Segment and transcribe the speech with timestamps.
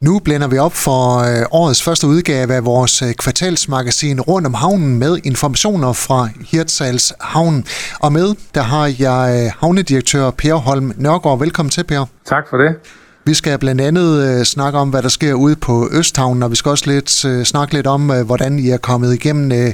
[0.00, 4.54] Nu blænder vi op for øh, årets første udgave af vores øh, kvartalsmagasin rundt om
[4.54, 7.64] havnen med informationer fra Hirtshals Havn.
[8.00, 11.38] Og med, der har jeg øh, havnedirektør Per Holm Nørgaard.
[11.38, 12.04] Velkommen til, Per.
[12.26, 12.74] Tak for det.
[13.24, 16.70] Vi skal blandt andet snakke om, hvad der sker ude på Østhavnen, og vi skal
[16.70, 17.10] også lidt
[17.46, 19.72] snakke lidt om, hvordan I er kommet igennem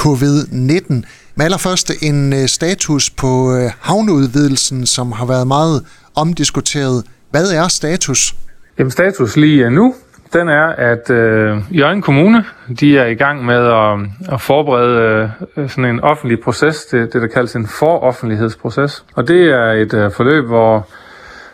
[0.00, 0.84] covid-19.
[0.88, 1.04] Men
[1.38, 5.84] allerførst en status på havneudvidelsen, som har været meget
[6.14, 7.04] omdiskuteret.
[7.30, 8.34] Hvad er status?
[8.78, 9.94] Jamen status lige øh, nu,
[10.32, 12.44] den er, at øh, Jørgen Kommune,
[12.80, 13.98] de er i gang med at,
[14.34, 19.04] at forberede øh, sådan en offentlig proces, det, det der kaldes en foroffentlighedsproces.
[19.14, 20.88] Og det er et øh, forløb, hvor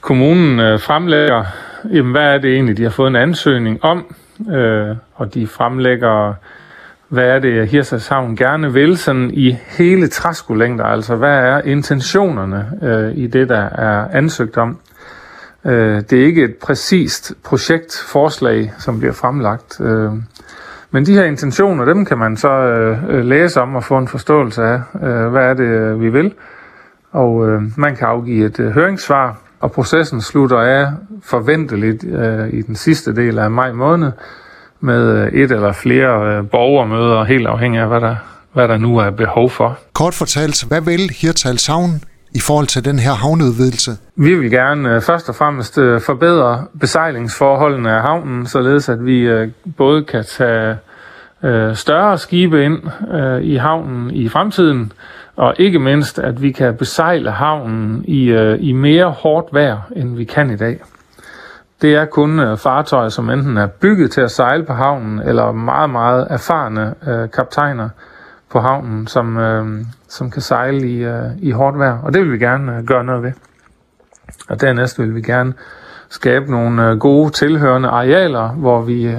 [0.00, 1.44] kommunen øh, fremlægger,
[1.92, 4.14] jamen, hvad er det egentlig, de har fået en ansøgning om,
[4.50, 6.34] øh, og de fremlægger,
[7.08, 13.16] hvad er det, Hirsashavn gerne vil, sådan i hele træskolængder, altså hvad er intentionerne øh,
[13.16, 14.78] i det, der er ansøgt om.
[15.64, 19.80] Øh, det er ikke et præcist projektforslag, som bliver fremlagt.
[19.80, 20.10] Øh,
[20.90, 24.08] men de her intentioner, dem kan man så øh, øh læse om og få en
[24.08, 26.32] forståelse af, øh, hvad er det, øh, vi vil.
[27.12, 30.88] Og man kan afgive et høringssvar, og processen slutter af
[31.22, 32.02] forventeligt
[32.52, 34.12] i den sidste del af maj måned
[34.80, 38.16] med et eller flere borgermøder, helt afhængig af, hvad der,
[38.52, 39.78] hvad der nu er behov for.
[39.92, 42.02] Kort fortalt, hvad vil Hirtal Savn
[42.34, 43.90] i forhold til den her havneudvidelse?
[44.16, 49.20] Vi vil gerne øh, først og fremmest øh, forbedre besejlingsforholdene af havnen, således at vi
[49.20, 50.76] øh, både kan tage
[51.74, 52.78] større skibe ind
[53.42, 54.92] i havnen i fremtiden,
[55.36, 60.24] og ikke mindst, at vi kan besejle havnen i, i mere hårdt vejr, end vi
[60.24, 60.80] kan i dag.
[61.82, 65.90] Det er kun fartøjer, som enten er bygget til at sejle på havnen, eller meget,
[65.90, 66.94] meget erfarne
[67.34, 67.88] kaptajner,
[68.52, 71.98] på havnen, som, øh, som kan sejle i, øh, i hårdt vejr.
[72.02, 73.32] Og det vil vi gerne øh, gøre noget ved.
[74.48, 75.52] Og dernæst vil vi gerne
[76.08, 79.16] skabe nogle øh, gode tilhørende arealer, hvor vi, øh,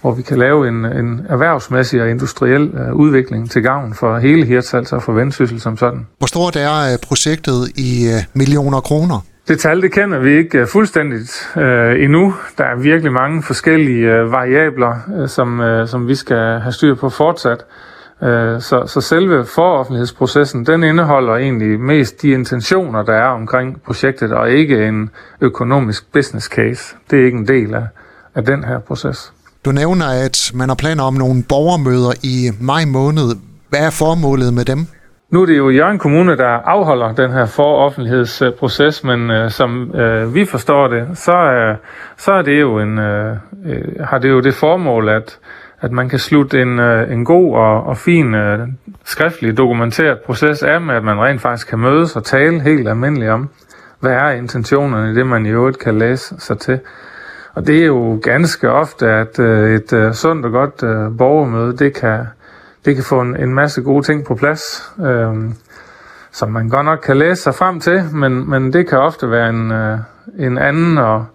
[0.00, 4.46] hvor vi kan lave en, en erhvervsmæssig og industriel øh, udvikling til gavn for hele
[4.46, 6.06] Hirtshals og for Vendsyssel som sådan.
[6.18, 9.20] Hvor stort er øh, projektet i øh, millioner kroner?
[9.48, 11.62] Det tal, det kender vi ikke uh, fuldstændigt uh,
[12.04, 12.34] endnu.
[12.58, 16.94] Der er virkelig mange forskellige uh, variabler, uh, som, uh, som vi skal have styr
[16.94, 17.64] på fortsat.
[18.22, 24.32] Øh, så, så selve foroffentlighedsprocessen, den indeholder egentlig mest de intentioner, der er omkring projektet,
[24.32, 25.10] og ikke en
[25.40, 26.96] økonomisk business case.
[27.10, 27.86] Det er ikke en del af,
[28.34, 29.32] af den her proces.
[29.64, 33.36] Du nævner, at man har planer om nogle borgermøder i maj måned.
[33.68, 34.86] Hvad er formålet med dem?
[35.30, 40.34] Nu er det jo Jørgen Kommune, der afholder den her foroffentlighedsproces, men øh, som øh,
[40.34, 41.76] vi forstår det, så, øh,
[42.16, 45.38] så er det jo en, øh, øh har det jo det formål, at
[45.80, 48.68] at man kan slutte en, øh, en god og, og fin øh,
[49.04, 53.30] skriftlig dokumenteret proces af med, at man rent faktisk kan mødes og tale helt almindeligt
[53.30, 53.48] om,
[54.00, 56.80] hvad er intentionerne i det, man i øvrigt kan læse sig til.
[57.54, 61.76] Og det er jo ganske ofte, at øh, et øh, sundt og godt øh, borgermøde,
[61.76, 62.26] det kan,
[62.84, 65.34] det kan få en, en masse gode ting på plads, øh,
[66.32, 69.48] som man godt nok kan læse sig frem til, men, men det kan ofte være
[69.48, 69.98] en, øh,
[70.38, 71.26] en anden og,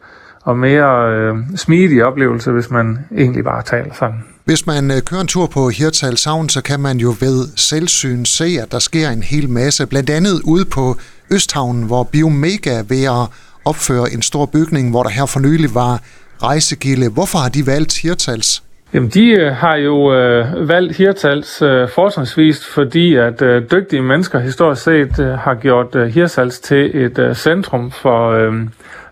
[0.43, 4.23] og mere øh, smidig oplevelse, hvis man egentlig bare taler sammen.
[4.45, 8.25] Hvis man øh, kører en tur på Hirtshals Havn, så kan man jo ved selvsyn
[8.25, 9.87] se, at der sker en hel masse.
[9.87, 10.95] Blandt andet ude på
[11.31, 13.27] Østhavnen, hvor Biomega ved at
[13.65, 16.01] opføre en stor bygning, hvor der her for nylig var
[16.43, 17.09] rejsegilde.
[17.09, 18.63] Hvorfor har de valgt Hirtshals?
[18.93, 24.39] Jamen, de øh, har jo øh, valgt Hirtshals øh, fortrinsvist, fordi at øh, dygtige mennesker
[24.39, 28.53] historisk set øh, har gjort øh, Hirtshals til et øh, centrum for øh,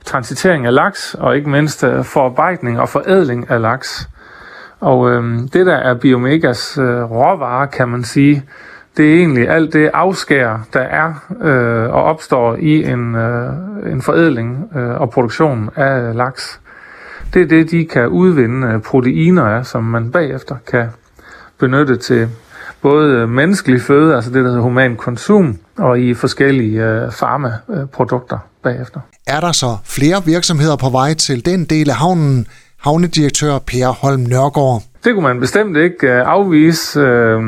[0.06, 4.10] transitering af laks, og ikke mindst øh, forarbejdning og forædling af laks.
[4.80, 8.44] Og øh, det der er Biomegas øh, råvarer, kan man sige,
[8.98, 13.54] det er egentlig alt det afskær, der er øh, og opstår i en, øh,
[13.92, 16.60] en forædling øh, og produktion af øh, laks.
[17.34, 20.88] Det er det, de kan udvinde øh, proteiner af, som man bagefter kan
[21.60, 22.30] benytte til
[22.82, 28.38] både øh, menneskelig føde, altså det, der hedder human konsum, og i forskellige øh, farmaprodukter
[28.64, 29.00] bagefter.
[29.28, 32.48] Er der så flere virksomheder på vej til den del af havnen,
[32.80, 34.84] havnedirektør Per Holm Nørgaard.
[35.04, 37.44] Det kunne man bestemt ikke uh, afvise, uh,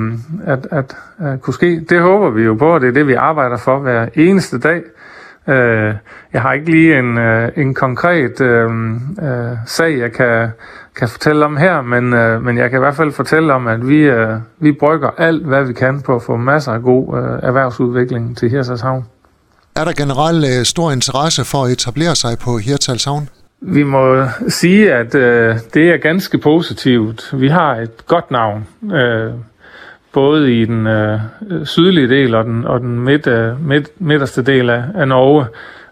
[0.45, 1.85] at, at uh, kunne ske.
[1.89, 4.81] Det håber vi jo på, og det er det, vi arbejder for hver eneste dag.
[5.47, 5.53] Uh,
[6.33, 10.49] jeg har ikke lige en, uh, en konkret uh, uh, sag, jeg kan,
[10.95, 13.87] kan fortælle om her, men, uh, men jeg kan i hvert fald fortælle om, at
[13.87, 14.17] vi, uh,
[14.59, 18.49] vi brygger alt, hvad vi kan på at få masser af god uh, erhvervsudvikling til
[18.49, 19.05] Hirsals Havn.
[19.75, 23.29] Er der generelt øh, stor interesse for at etablere sig på Hirtals Havn?
[23.61, 27.29] Vi må sige, at øh, det er ganske positivt.
[27.33, 29.31] Vi har et godt navn, øh,
[30.13, 31.19] både i den øh,
[31.63, 35.45] sydlige del og den, og den midt, øh, midt, midterste del af, af Norge.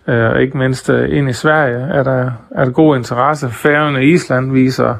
[0.07, 3.49] Øh, ikke mindst øh, ind i Sverige er der, er der god interesse.
[3.49, 4.95] Færøerne og Island viser,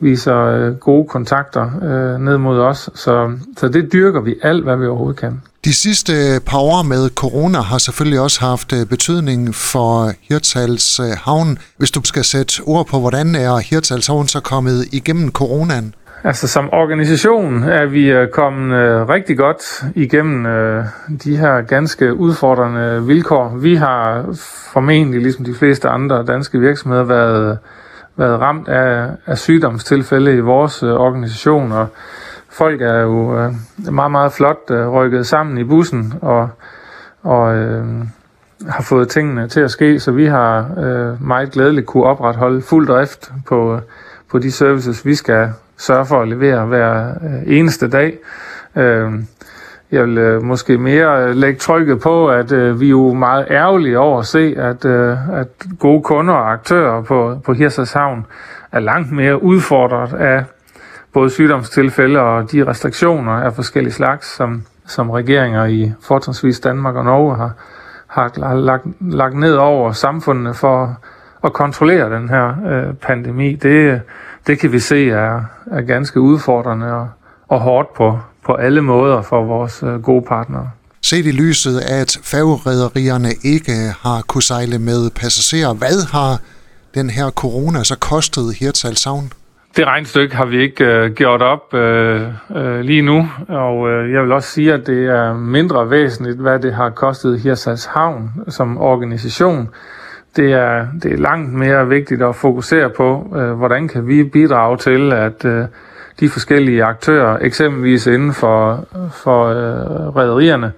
[0.00, 4.76] viser øh, gode kontakter øh, ned mod os, så, så det dyrker vi alt, hvad
[4.76, 5.42] vi overhovedet kan.
[5.64, 6.12] De sidste
[6.46, 11.58] par år med corona har selvfølgelig også haft øh, betydning for Hirtals øh, havn.
[11.76, 15.94] Hvis du skal sætte ord på, hvordan er Hirtals havn så kommet igennem coronaen?
[16.24, 20.84] Altså som organisation er vi øh, kommet øh, rigtig godt igennem øh,
[21.24, 23.56] de her ganske udfordrende vilkår.
[23.56, 24.24] Vi har
[24.72, 27.58] formentlig, ligesom de fleste andre danske virksomheder, været,
[28.16, 31.86] været ramt af, af sygdomstilfælde i vores øh, organisation, og
[32.48, 33.52] folk er jo øh,
[33.92, 36.48] meget, meget flot øh, rykket sammen i bussen, og,
[37.22, 37.84] og øh,
[38.68, 42.86] har fået tingene til at ske, så vi har øh, meget glædeligt kunne opretholde fuld
[42.86, 43.80] drift på,
[44.30, 48.18] på de services, vi skal sørge for at levere hver øh, eneste dag.
[48.76, 49.12] Øh,
[49.94, 53.46] jeg vil øh, måske mere øh, lægge trykket på, at øh, vi er jo meget
[53.50, 55.48] ærgerlige over at se, at, øh, at
[55.78, 57.54] gode kunder og aktører på, på
[57.94, 58.26] Havn
[58.72, 60.44] er langt mere udfordret af
[61.12, 67.04] både sygdomstilfælde og de restriktioner af forskellige slags, som, som regeringer i fortrinsvis Danmark og
[67.04, 67.52] Norge har,
[68.06, 70.98] har lagt, lagt ned over samfundene for
[71.44, 73.54] at kontrollere den her øh, pandemi.
[73.54, 74.00] Det,
[74.46, 77.08] det kan vi se er, er ganske udfordrende og,
[77.48, 80.70] og hårdt på, på alle måder for vores øh, gode partnere.
[81.02, 86.40] Set i lyset af, at færgerederierne ikke har kunne sejle med passagerer, hvad har
[86.94, 89.32] den her corona så kostet Hirtshals Havn?
[89.76, 92.22] Det regnstykke har vi ikke øh, gjort op øh,
[92.56, 96.58] øh, lige nu, og øh, jeg vil også sige, at det er mindre væsentligt, hvad
[96.58, 99.68] det har kostet Hirtshals Havn som organisation
[100.36, 104.76] det er, det er langt mere vigtigt at fokusere på, øh, hvordan kan vi bidrage
[104.76, 105.64] til, at øh,
[106.20, 110.72] de forskellige aktører, eksempelvis inden for, for øh, rædderierne,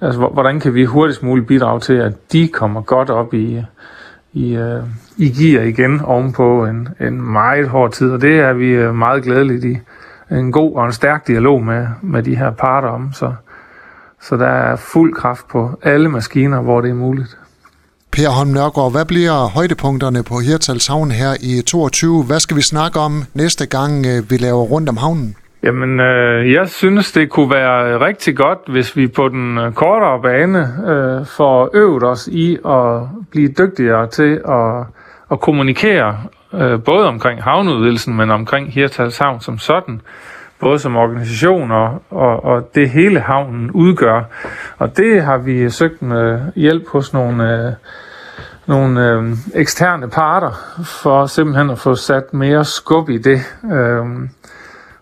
[0.00, 3.62] altså hvordan kan vi hurtigst muligt bidrage til, at de kommer godt op i,
[4.32, 4.82] i, øh,
[5.16, 9.22] i gear igen ovenpå en, en meget hård tid, og det er vi øh, meget
[9.22, 9.78] glædeligt i.
[10.30, 13.32] En god og en stærk dialog med, med de her parter om, så,
[14.20, 17.38] så der er fuld kraft på alle maskiner, hvor det er muligt.
[18.16, 22.24] Per Holm Nørgaard, hvad bliver højdepunkterne på Hirtals Havn her i 22?
[22.24, 25.36] Hvad skal vi snakke om næste gang, øh, vi laver rundt om havnen?
[25.62, 30.22] Jamen, øh, jeg synes, det kunne være rigtig godt, hvis vi på den øh, kortere
[30.22, 30.58] bane
[30.90, 34.86] øh, får øvet os i at blive dygtigere til at,
[35.32, 36.18] at kommunikere,
[36.54, 40.00] øh, både omkring havneudvidelsen, men omkring Hirtals Havn som sådan
[40.60, 44.22] både som organisation og, og, og det hele havnen udgør.
[44.78, 47.72] Og det har vi søgt en øh, hjælp hos nogle, øh,
[48.66, 50.50] nogle øh, eksterne parter
[50.84, 53.40] for simpelthen at få sat mere skub i det.
[53.72, 54.04] Øh,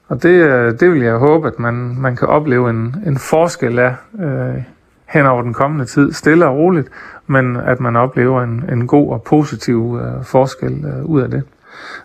[0.09, 3.79] og det, øh, det vil jeg håbe, at man, man kan opleve en, en forskel
[3.79, 4.63] af øh,
[5.09, 6.89] hen over den kommende tid, stille og roligt,
[7.27, 11.43] men at man oplever en, en god og positiv øh, forskel øh, ud af det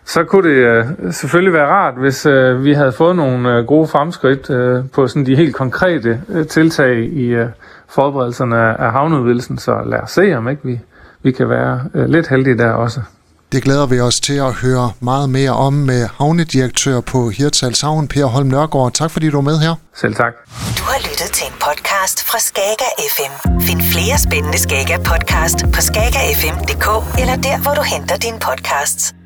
[0.04, 3.88] så kunne det øh, selvfølgelig være rart, hvis øh, vi havde fået nogle øh, gode
[3.88, 7.46] fremskridt øh, på sådan de helt konkrete øh, tiltag i øh,
[7.88, 10.80] forberedelserne af havneudvidelsen, så lad os se, om ikke vi,
[11.22, 13.00] vi kan være øh, lidt heldige der også.
[13.52, 18.08] Det glæder vi os til at høre meget mere om med havnedirektør på Hirtshals Havn,
[18.08, 18.92] Per Holm Nørgaard.
[18.92, 19.74] Tak fordi du er med her.
[19.94, 20.32] Selv tak.
[20.78, 23.60] Du har lyttet til en podcast fra Skager FM.
[23.60, 26.86] Find flere spændende Skager podcast på skagerfm.dk
[27.20, 29.17] eller der, hvor du henter dine podcasts.